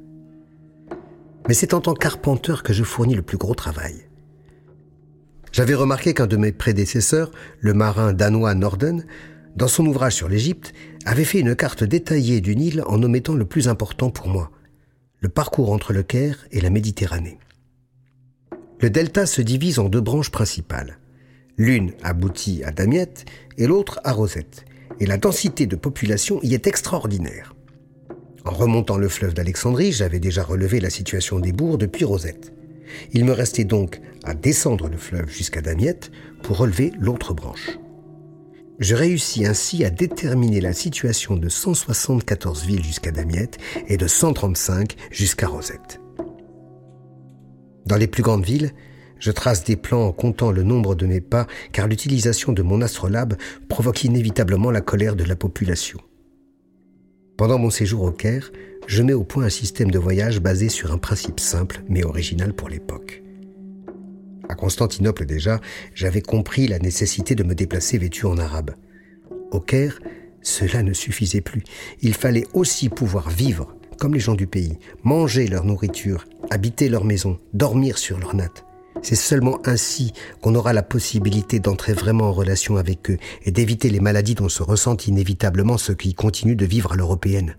Mais 1.47 1.53
c'est 1.53 1.73
en 1.73 1.79
tant 1.79 1.93
qu'arpenteur 1.93 2.63
que 2.63 2.73
je 2.73 2.83
fournis 2.83 3.15
le 3.15 3.21
plus 3.21 3.37
gros 3.37 3.55
travail. 3.55 4.07
J'avais 5.53 5.75
remarqué 5.75 6.13
qu'un 6.13 6.27
de 6.27 6.35
mes 6.35 6.51
prédécesseurs, 6.51 7.31
le 7.61 7.73
marin 7.73 8.11
danois 8.11 8.53
Norden, 8.53 9.05
dans 9.55 9.67
son 9.67 9.85
ouvrage 9.85 10.13
sur 10.13 10.27
l'Égypte, 10.27 10.73
avait 11.05 11.23
fait 11.23 11.39
une 11.39 11.55
carte 11.55 11.83
détaillée 11.83 12.41
du 12.41 12.55
Nil 12.55 12.83
en 12.85 13.01
omettant 13.01 13.33
le 13.33 13.45
plus 13.45 13.69
important 13.69 14.09
pour 14.09 14.27
moi, 14.27 14.51
le 15.19 15.29
parcours 15.29 15.71
entre 15.71 15.93
le 15.93 16.03
Caire 16.03 16.47
et 16.51 16.61
la 16.61 16.69
Méditerranée. 16.69 17.39
Le 18.79 18.89
delta 18.89 19.25
se 19.25 19.41
divise 19.41 19.79
en 19.79 19.89
deux 19.89 20.01
branches 20.01 20.29
principales. 20.29 20.99
L'une 21.57 21.93
aboutit 22.03 22.63
à 22.63 22.71
Damiette 22.71 23.25
et 23.57 23.65
l'autre 23.65 23.99
à 24.03 24.11
Rosette, 24.11 24.65
et 24.99 25.07
la 25.07 25.17
densité 25.17 25.65
de 25.65 25.75
population 25.75 26.39
y 26.43 26.53
est 26.53 26.67
extraordinaire. 26.67 27.55
En 28.45 28.51
remontant 28.51 28.97
le 28.97 29.09
fleuve 29.09 29.33
d'Alexandrie, 29.33 29.91
j'avais 29.91 30.19
déjà 30.19 30.43
relevé 30.43 30.79
la 30.79 30.91
situation 30.91 31.39
des 31.39 31.51
bourgs 31.51 31.79
depuis 31.79 32.05
Rosette. 32.05 32.53
Il 33.11 33.25
me 33.25 33.31
restait 33.31 33.65
donc 33.65 33.99
à 34.23 34.35
descendre 34.35 34.87
le 34.87 34.97
fleuve 34.97 35.29
jusqu'à 35.29 35.61
Damiette 35.61 36.11
pour 36.43 36.57
relever 36.57 36.93
l'autre 36.99 37.33
branche. 37.33 37.77
Je 38.79 38.93
réussis 38.93 39.45
ainsi 39.45 39.83
à 39.83 39.89
déterminer 39.89 40.61
la 40.61 40.71
situation 40.73 41.35
de 41.35 41.49
174 41.49 42.63
villes 42.63 42.83
jusqu'à 42.83 43.11
Damiette 43.11 43.57
et 43.87 43.97
de 43.97 44.05
135 44.05 44.95
jusqu'à 45.09 45.47
Rosette. 45.47 45.99
Dans 47.87 47.95
les 47.95 48.07
plus 48.07 48.21
grandes 48.21 48.45
villes, 48.45 48.71
je 49.17 49.31
trace 49.31 49.63
des 49.63 49.77
plans 49.77 50.05
en 50.05 50.11
comptant 50.11 50.51
le 50.51 50.61
nombre 50.61 50.93
de 50.93 51.07
mes 51.07 51.21
pas 51.21 51.47
car 51.71 51.87
l'utilisation 51.87 52.53
de 52.53 52.61
mon 52.61 52.81
astrolabe 52.81 53.35
provoque 53.67 54.03
inévitablement 54.03 54.69
la 54.69 54.81
colère 54.81 55.15
de 55.15 55.23
la 55.23 55.35
population. 55.35 55.99
Pendant 57.35 57.57
mon 57.57 57.71
séjour 57.71 58.03
au 58.03 58.11
Caire, 58.11 58.51
je 58.85 59.01
mets 59.01 59.13
au 59.13 59.23
point 59.23 59.45
un 59.45 59.49
système 59.49 59.89
de 59.89 59.97
voyage 59.97 60.39
basé 60.39 60.69
sur 60.69 60.91
un 60.91 60.99
principe 60.99 61.39
simple 61.39 61.81
mais 61.89 62.03
original 62.03 62.53
pour 62.53 62.69
l'époque. 62.69 63.23
À 64.49 64.55
Constantinople 64.55 65.25
déjà, 65.25 65.59
j'avais 65.93 66.21
compris 66.21 66.67
la 66.67 66.79
nécessité 66.79 67.35
de 67.35 67.43
me 67.43 67.55
déplacer 67.55 67.97
vêtu 67.97 68.25
en 68.25 68.37
arabe. 68.37 68.71
Au 69.51 69.59
Caire, 69.59 69.99
cela 70.41 70.83
ne 70.83 70.93
suffisait 70.93 71.41
plus. 71.41 71.63
Il 72.01 72.13
fallait 72.13 72.47
aussi 72.53 72.89
pouvoir 72.89 73.29
vivre 73.29 73.75
comme 73.97 74.13
les 74.13 74.19
gens 74.19 74.35
du 74.35 74.47
pays, 74.47 74.77
manger 75.03 75.47
leur 75.47 75.65
nourriture, 75.65 76.25
habiter 76.49 76.87
leur 76.87 77.03
maison, 77.03 77.39
dormir 77.53 77.97
sur 77.97 78.19
leur 78.19 78.35
natte. 78.35 78.63
C'est 79.01 79.15
seulement 79.15 79.59
ainsi 79.65 80.13
qu'on 80.41 80.55
aura 80.55 80.73
la 80.73 80.83
possibilité 80.83 81.59
d'entrer 81.59 81.93
vraiment 81.93 82.25
en 82.25 82.33
relation 82.33 82.77
avec 82.77 83.11
eux 83.11 83.17
et 83.43 83.51
d'éviter 83.51 83.89
les 83.89 83.99
maladies 83.99 84.35
dont 84.35 84.49
se 84.49 84.63
ressentent 84.63 85.07
inévitablement 85.07 85.77
ceux 85.77 85.93
qui 85.93 86.13
continuent 86.13 86.55
de 86.55 86.65
vivre 86.65 86.93
à 86.93 86.95
l'européenne. 86.95 87.57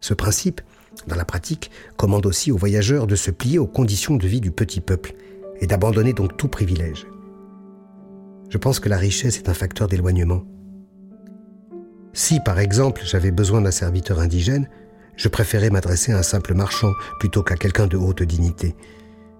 Ce 0.00 0.14
principe, 0.14 0.60
dans 1.06 1.16
la 1.16 1.24
pratique, 1.24 1.70
commande 1.96 2.26
aussi 2.26 2.52
aux 2.52 2.56
voyageurs 2.56 3.06
de 3.06 3.16
se 3.16 3.30
plier 3.30 3.58
aux 3.58 3.66
conditions 3.66 4.16
de 4.16 4.26
vie 4.26 4.40
du 4.40 4.50
petit 4.50 4.80
peuple 4.80 5.14
et 5.60 5.66
d'abandonner 5.66 6.12
donc 6.12 6.36
tout 6.36 6.48
privilège. 6.48 7.06
Je 8.50 8.58
pense 8.58 8.80
que 8.80 8.88
la 8.88 8.98
richesse 8.98 9.38
est 9.38 9.48
un 9.48 9.54
facteur 9.54 9.88
d'éloignement. 9.88 10.44
Si, 12.12 12.38
par 12.40 12.60
exemple, 12.60 13.02
j'avais 13.04 13.32
besoin 13.32 13.60
d'un 13.60 13.72
serviteur 13.72 14.20
indigène, 14.20 14.68
je 15.16 15.28
préférais 15.28 15.70
m'adresser 15.70 16.12
à 16.12 16.18
un 16.18 16.22
simple 16.22 16.54
marchand 16.54 16.92
plutôt 17.18 17.42
qu'à 17.42 17.56
quelqu'un 17.56 17.86
de 17.86 17.96
haute 17.96 18.22
dignité. 18.22 18.76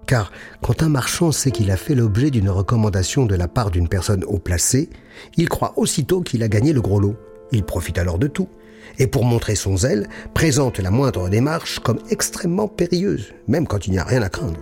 Car 0.07 0.33
quand 0.61 0.83
un 0.83 0.89
marchand 0.89 1.33
sait 1.33 1.51
qu'il 1.51 1.71
a 1.71 1.77
fait 1.77 1.95
l'objet 1.95 2.31
d'une 2.31 2.51
recommandation 2.51 3.25
de 3.27 3.35
la 3.35 3.49
part 3.49 3.71
d'une 3.71 3.89
personne 3.89 4.25
haut 4.25 4.39
placée, 4.39 4.91
il 5.37 5.49
croit 5.49 5.75
aussitôt 5.77 6.21
qu'il 6.21 6.43
a 6.43 6.49
gagné 6.49 6.73
le 6.73 6.83
gros 6.83 7.01
lot. 7.01 7.17
Il 7.53 7.65
profite 7.65 7.99
alors 7.99 8.19
de 8.19 8.27
tout. 8.27 8.49
Et 8.99 9.07
pour 9.07 9.25
montrer 9.25 9.55
son 9.55 9.77
zèle, 9.77 10.09
présente 10.35 10.79
la 10.79 10.91
moindre 10.91 11.29
démarche 11.29 11.79
comme 11.79 12.01
extrêmement 12.11 12.69
périlleuse, 12.69 13.33
même 13.49 13.67
quand 13.67 13.87
il 13.87 13.93
n'y 13.93 13.99
a 13.99 14.05
rien 14.05 14.23
à 14.23 14.29
craindre 14.29 14.61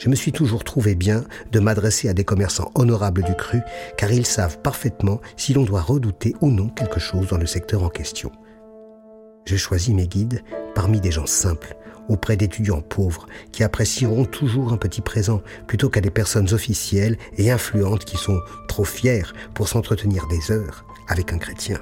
je 0.00 0.08
me 0.08 0.14
suis 0.14 0.32
toujours 0.32 0.64
trouvé 0.64 0.94
bien 0.94 1.24
de 1.52 1.60
m'adresser 1.60 2.08
à 2.08 2.14
des 2.14 2.24
commerçants 2.24 2.70
honorables 2.74 3.22
du 3.22 3.34
cru, 3.34 3.60
car 3.98 4.10
ils 4.10 4.26
savent 4.26 4.58
parfaitement 4.58 5.20
si 5.36 5.52
l'on 5.52 5.64
doit 5.64 5.82
redouter 5.82 6.34
ou 6.40 6.50
non 6.50 6.68
quelque 6.70 6.98
chose 6.98 7.28
dans 7.28 7.36
le 7.36 7.46
secteur 7.46 7.84
en 7.84 7.90
question. 7.90 8.32
Je 9.44 9.56
choisis 9.56 9.94
mes 9.94 10.08
guides 10.08 10.42
parmi 10.74 11.00
des 11.00 11.10
gens 11.10 11.26
simples, 11.26 11.76
auprès 12.08 12.38
d'étudiants 12.38 12.80
pauvres, 12.80 13.26
qui 13.52 13.62
apprécieront 13.62 14.24
toujours 14.24 14.72
un 14.72 14.78
petit 14.78 15.02
présent, 15.02 15.42
plutôt 15.66 15.90
qu'à 15.90 16.00
des 16.00 16.10
personnes 16.10 16.54
officielles 16.54 17.18
et 17.36 17.50
influentes 17.50 18.06
qui 18.06 18.16
sont 18.16 18.40
trop 18.68 18.84
fières 18.84 19.34
pour 19.54 19.68
s'entretenir 19.68 20.26
des 20.28 20.50
heures 20.50 20.86
avec 21.08 21.34
un 21.34 21.38
chrétien. 21.38 21.78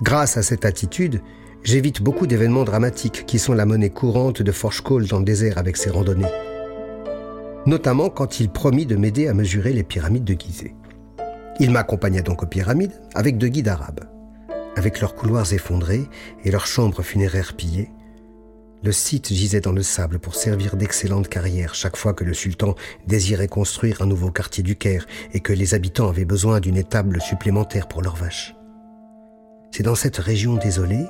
Grâce 0.00 0.38
à 0.38 0.42
cette 0.42 0.64
attitude, 0.64 1.20
j'évite 1.62 2.02
beaucoup 2.02 2.26
d'événements 2.26 2.64
dramatiques 2.64 3.24
qui 3.26 3.38
sont 3.38 3.54
la 3.54 3.66
monnaie 3.66 3.90
courante 3.90 4.42
de 4.42 4.52
Forchecole 4.52 5.06
dans 5.06 5.18
le 5.18 5.24
désert 5.24 5.58
avec 5.58 5.76
ses 5.76 5.90
randonnées. 5.90 6.32
Notamment 7.66 8.08
quand 8.08 8.40
il 8.40 8.48
promit 8.48 8.86
de 8.86 8.96
m'aider 8.96 9.28
à 9.28 9.34
mesurer 9.34 9.72
les 9.72 9.82
pyramides 9.82 10.24
de 10.24 10.34
Gizeh. 10.38 10.74
Il 11.60 11.70
m'accompagna 11.70 12.22
donc 12.22 12.42
aux 12.42 12.46
pyramides 12.46 13.00
avec 13.14 13.36
deux 13.36 13.48
guides 13.48 13.68
arabes. 13.68 14.04
avec 14.76 15.00
leurs 15.00 15.16
couloirs 15.16 15.52
effondrés 15.52 16.04
et 16.44 16.52
leurs 16.52 16.68
chambres 16.68 17.02
funéraires 17.02 17.54
pillées, 17.54 17.90
le 18.84 18.92
site 18.92 19.32
gisait 19.32 19.60
dans 19.60 19.72
le 19.72 19.82
sable 19.82 20.20
pour 20.20 20.36
servir 20.36 20.76
d'excellente 20.76 21.28
carrière 21.28 21.74
chaque 21.74 21.96
fois 21.96 22.14
que 22.14 22.22
le 22.22 22.32
sultan 22.32 22.76
désirait 23.08 23.48
construire 23.48 24.02
un 24.02 24.06
nouveau 24.06 24.30
quartier 24.30 24.62
du 24.62 24.76
Caire 24.76 25.04
et 25.32 25.40
que 25.40 25.52
les 25.52 25.74
habitants 25.74 26.08
avaient 26.08 26.24
besoin 26.24 26.60
d'une 26.60 26.76
étable 26.76 27.20
supplémentaire 27.20 27.88
pour 27.88 28.02
leurs 28.02 28.14
vaches. 28.14 28.54
C'est 29.72 29.82
dans 29.82 29.96
cette 29.96 30.18
région 30.18 30.54
désolée 30.54 31.06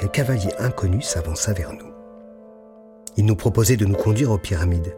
qu'un 0.00 0.08
cavalier 0.08 0.50
inconnu 0.58 1.02
s'avança 1.02 1.52
vers 1.52 1.72
nous. 1.74 1.92
Il 3.18 3.26
nous 3.26 3.36
proposait 3.36 3.76
de 3.76 3.84
nous 3.84 3.96
conduire 3.96 4.30
aux 4.30 4.38
pyramides. 4.38 4.96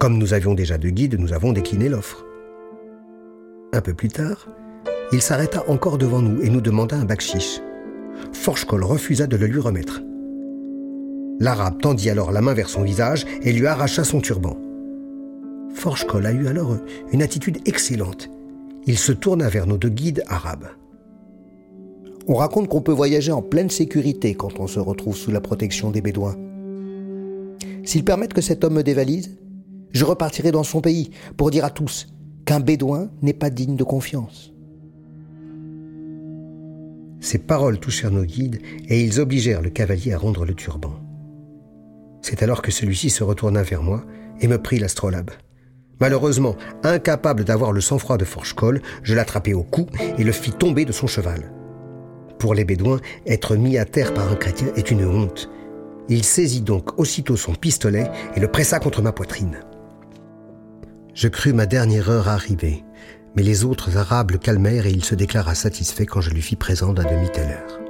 Comme 0.00 0.18
nous 0.18 0.34
avions 0.34 0.54
déjà 0.54 0.76
deux 0.76 0.90
guides, 0.90 1.18
nous 1.18 1.32
avons 1.32 1.52
décliné 1.52 1.88
l'offre. 1.88 2.24
Un 3.72 3.80
peu 3.80 3.94
plus 3.94 4.08
tard, 4.08 4.48
il 5.12 5.22
s'arrêta 5.22 5.62
encore 5.68 5.98
devant 5.98 6.20
nous 6.20 6.42
et 6.42 6.50
nous 6.50 6.60
demanda 6.60 6.96
un 6.96 7.04
bakchiche. 7.04 7.60
Forchkol 8.32 8.82
refusa 8.82 9.28
de 9.28 9.36
le 9.36 9.46
lui 9.46 9.60
remettre. 9.60 10.02
L'arabe 11.38 11.80
tendit 11.80 12.10
alors 12.10 12.32
la 12.32 12.40
main 12.40 12.54
vers 12.54 12.68
son 12.68 12.82
visage 12.82 13.24
et 13.42 13.52
lui 13.52 13.68
arracha 13.68 14.02
son 14.02 14.20
turban. 14.20 14.56
Forchkol 15.74 16.26
a 16.26 16.32
eu 16.32 16.48
alors 16.48 16.76
une 17.12 17.22
attitude 17.22 17.58
excellente. 17.66 18.28
Il 18.86 18.98
se 18.98 19.12
tourna 19.12 19.48
vers 19.48 19.68
nos 19.68 19.76
deux 19.76 19.90
guides 19.90 20.24
arabes. 20.26 20.68
On 22.30 22.34
raconte 22.34 22.68
qu'on 22.68 22.82
peut 22.82 22.92
voyager 22.92 23.32
en 23.32 23.40
pleine 23.40 23.70
sécurité 23.70 24.34
quand 24.34 24.60
on 24.60 24.66
se 24.66 24.78
retrouve 24.78 25.16
sous 25.16 25.30
la 25.30 25.40
protection 25.40 25.90
des 25.90 26.02
Bédouins. 26.02 26.36
S'ils 27.84 28.04
permettent 28.04 28.34
que 28.34 28.42
cet 28.42 28.64
homme 28.64 28.74
me 28.74 28.82
dévalise, 28.82 29.38
je 29.92 30.04
repartirai 30.04 30.52
dans 30.52 30.62
son 30.62 30.82
pays 30.82 31.10
pour 31.38 31.50
dire 31.50 31.64
à 31.64 31.70
tous 31.70 32.06
qu'un 32.44 32.60
Bédouin 32.60 33.08
n'est 33.22 33.32
pas 33.32 33.48
digne 33.48 33.76
de 33.76 33.84
confiance. 33.84 34.52
Ces 37.20 37.38
paroles 37.38 37.80
touchèrent 37.80 38.10
nos 38.10 38.24
guides 38.24 38.60
et 38.88 39.02
ils 39.02 39.20
obligèrent 39.20 39.62
le 39.62 39.70
cavalier 39.70 40.12
à 40.12 40.18
rendre 40.18 40.44
le 40.44 40.54
turban. 40.54 40.92
C'est 42.20 42.42
alors 42.42 42.60
que 42.60 42.70
celui-ci 42.70 43.08
se 43.08 43.24
retourna 43.24 43.62
vers 43.62 43.82
moi 43.82 44.04
et 44.42 44.48
me 44.48 44.58
prit 44.58 44.78
l'astrolabe. 44.78 45.30
Malheureusement, 45.98 46.56
incapable 46.82 47.44
d'avoir 47.44 47.72
le 47.72 47.80
sang-froid 47.80 48.18
de 48.18 48.26
Forchkol, 48.26 48.82
je 49.02 49.14
l'attrapai 49.14 49.54
au 49.54 49.62
cou 49.62 49.86
et 50.18 50.24
le 50.24 50.32
fis 50.32 50.52
tomber 50.52 50.84
de 50.84 50.92
son 50.92 51.06
cheval. 51.06 51.50
Pour 52.38 52.54
les 52.54 52.64
Bédouins, 52.64 53.00
être 53.26 53.56
mis 53.56 53.78
à 53.78 53.84
terre 53.84 54.14
par 54.14 54.30
un 54.30 54.36
chrétien 54.36 54.68
est 54.76 54.90
une 54.90 55.04
honte. 55.04 55.50
Il 56.08 56.24
saisit 56.24 56.62
donc 56.62 56.98
aussitôt 56.98 57.36
son 57.36 57.52
pistolet 57.54 58.08
et 58.36 58.40
le 58.40 58.48
pressa 58.48 58.78
contre 58.78 59.02
ma 59.02 59.12
poitrine. 59.12 59.60
Je 61.14 61.28
crus 61.28 61.52
ma 61.52 61.66
dernière 61.66 62.08
heure 62.08 62.28
arriver, 62.28 62.84
mais 63.34 63.42
les 63.42 63.64
autres 63.64 63.96
Arabes 63.96 64.30
le 64.30 64.38
calmèrent 64.38 64.86
et 64.86 64.92
il 64.92 65.04
se 65.04 65.16
déclara 65.16 65.56
satisfait 65.56 66.06
quand 66.06 66.20
je 66.20 66.30
lui 66.30 66.40
fis 66.40 66.56
présent 66.56 66.92
d'un 66.92 67.04
demi-telle 67.04 67.50
heure. 67.50 67.80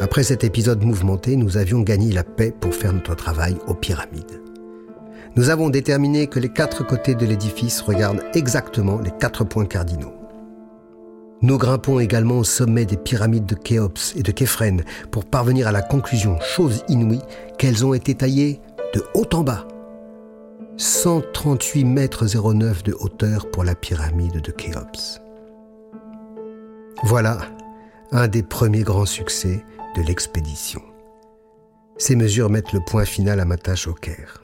Après 0.00 0.24
cet 0.24 0.42
épisode 0.42 0.82
mouvementé, 0.82 1.36
nous 1.36 1.56
avions 1.56 1.80
gagné 1.80 2.12
la 2.12 2.24
paix 2.24 2.52
pour 2.58 2.74
faire 2.74 2.92
notre 2.92 3.14
travail 3.14 3.56
aux 3.68 3.74
pyramides. 3.74 4.42
Nous 5.36 5.50
avons 5.50 5.70
déterminé 5.70 6.26
que 6.26 6.40
les 6.40 6.48
quatre 6.48 6.84
côtés 6.84 7.14
de 7.14 7.24
l'édifice 7.24 7.80
regardent 7.80 8.24
exactement 8.34 8.98
les 8.98 9.12
quatre 9.12 9.44
points 9.44 9.66
cardinaux. 9.66 10.23
Nous 11.42 11.58
grimpons 11.58 12.00
également 12.00 12.38
au 12.38 12.44
sommet 12.44 12.86
des 12.86 12.96
pyramides 12.96 13.46
de 13.46 13.54
Khéops 13.54 14.14
et 14.16 14.22
de 14.22 14.32
Képhren 14.32 14.82
pour 15.10 15.24
parvenir 15.24 15.68
à 15.68 15.72
la 15.72 15.82
conclusion, 15.82 16.38
chose 16.40 16.84
inouïe, 16.88 17.20
qu'elles 17.58 17.84
ont 17.84 17.94
été 17.94 18.14
taillées 18.14 18.60
de 18.94 19.02
haut 19.14 19.28
en 19.32 19.42
bas. 19.42 19.66
138 20.76 21.84
mètres 21.84 22.26
09 22.26 22.82
de 22.82 22.94
hauteur 22.98 23.50
pour 23.50 23.64
la 23.64 23.74
pyramide 23.74 24.40
de 24.40 24.50
Khéops. 24.50 25.20
Voilà 27.04 27.38
un 28.12 28.28
des 28.28 28.42
premiers 28.42 28.82
grands 28.82 29.06
succès 29.06 29.64
de 29.96 30.02
l'expédition. 30.02 30.82
Ces 31.96 32.16
mesures 32.16 32.50
mettent 32.50 32.72
le 32.72 32.80
point 32.80 33.04
final 33.04 33.40
à 33.40 33.44
ma 33.44 33.56
tâche 33.56 33.86
au 33.86 33.94
Caire. 33.94 34.43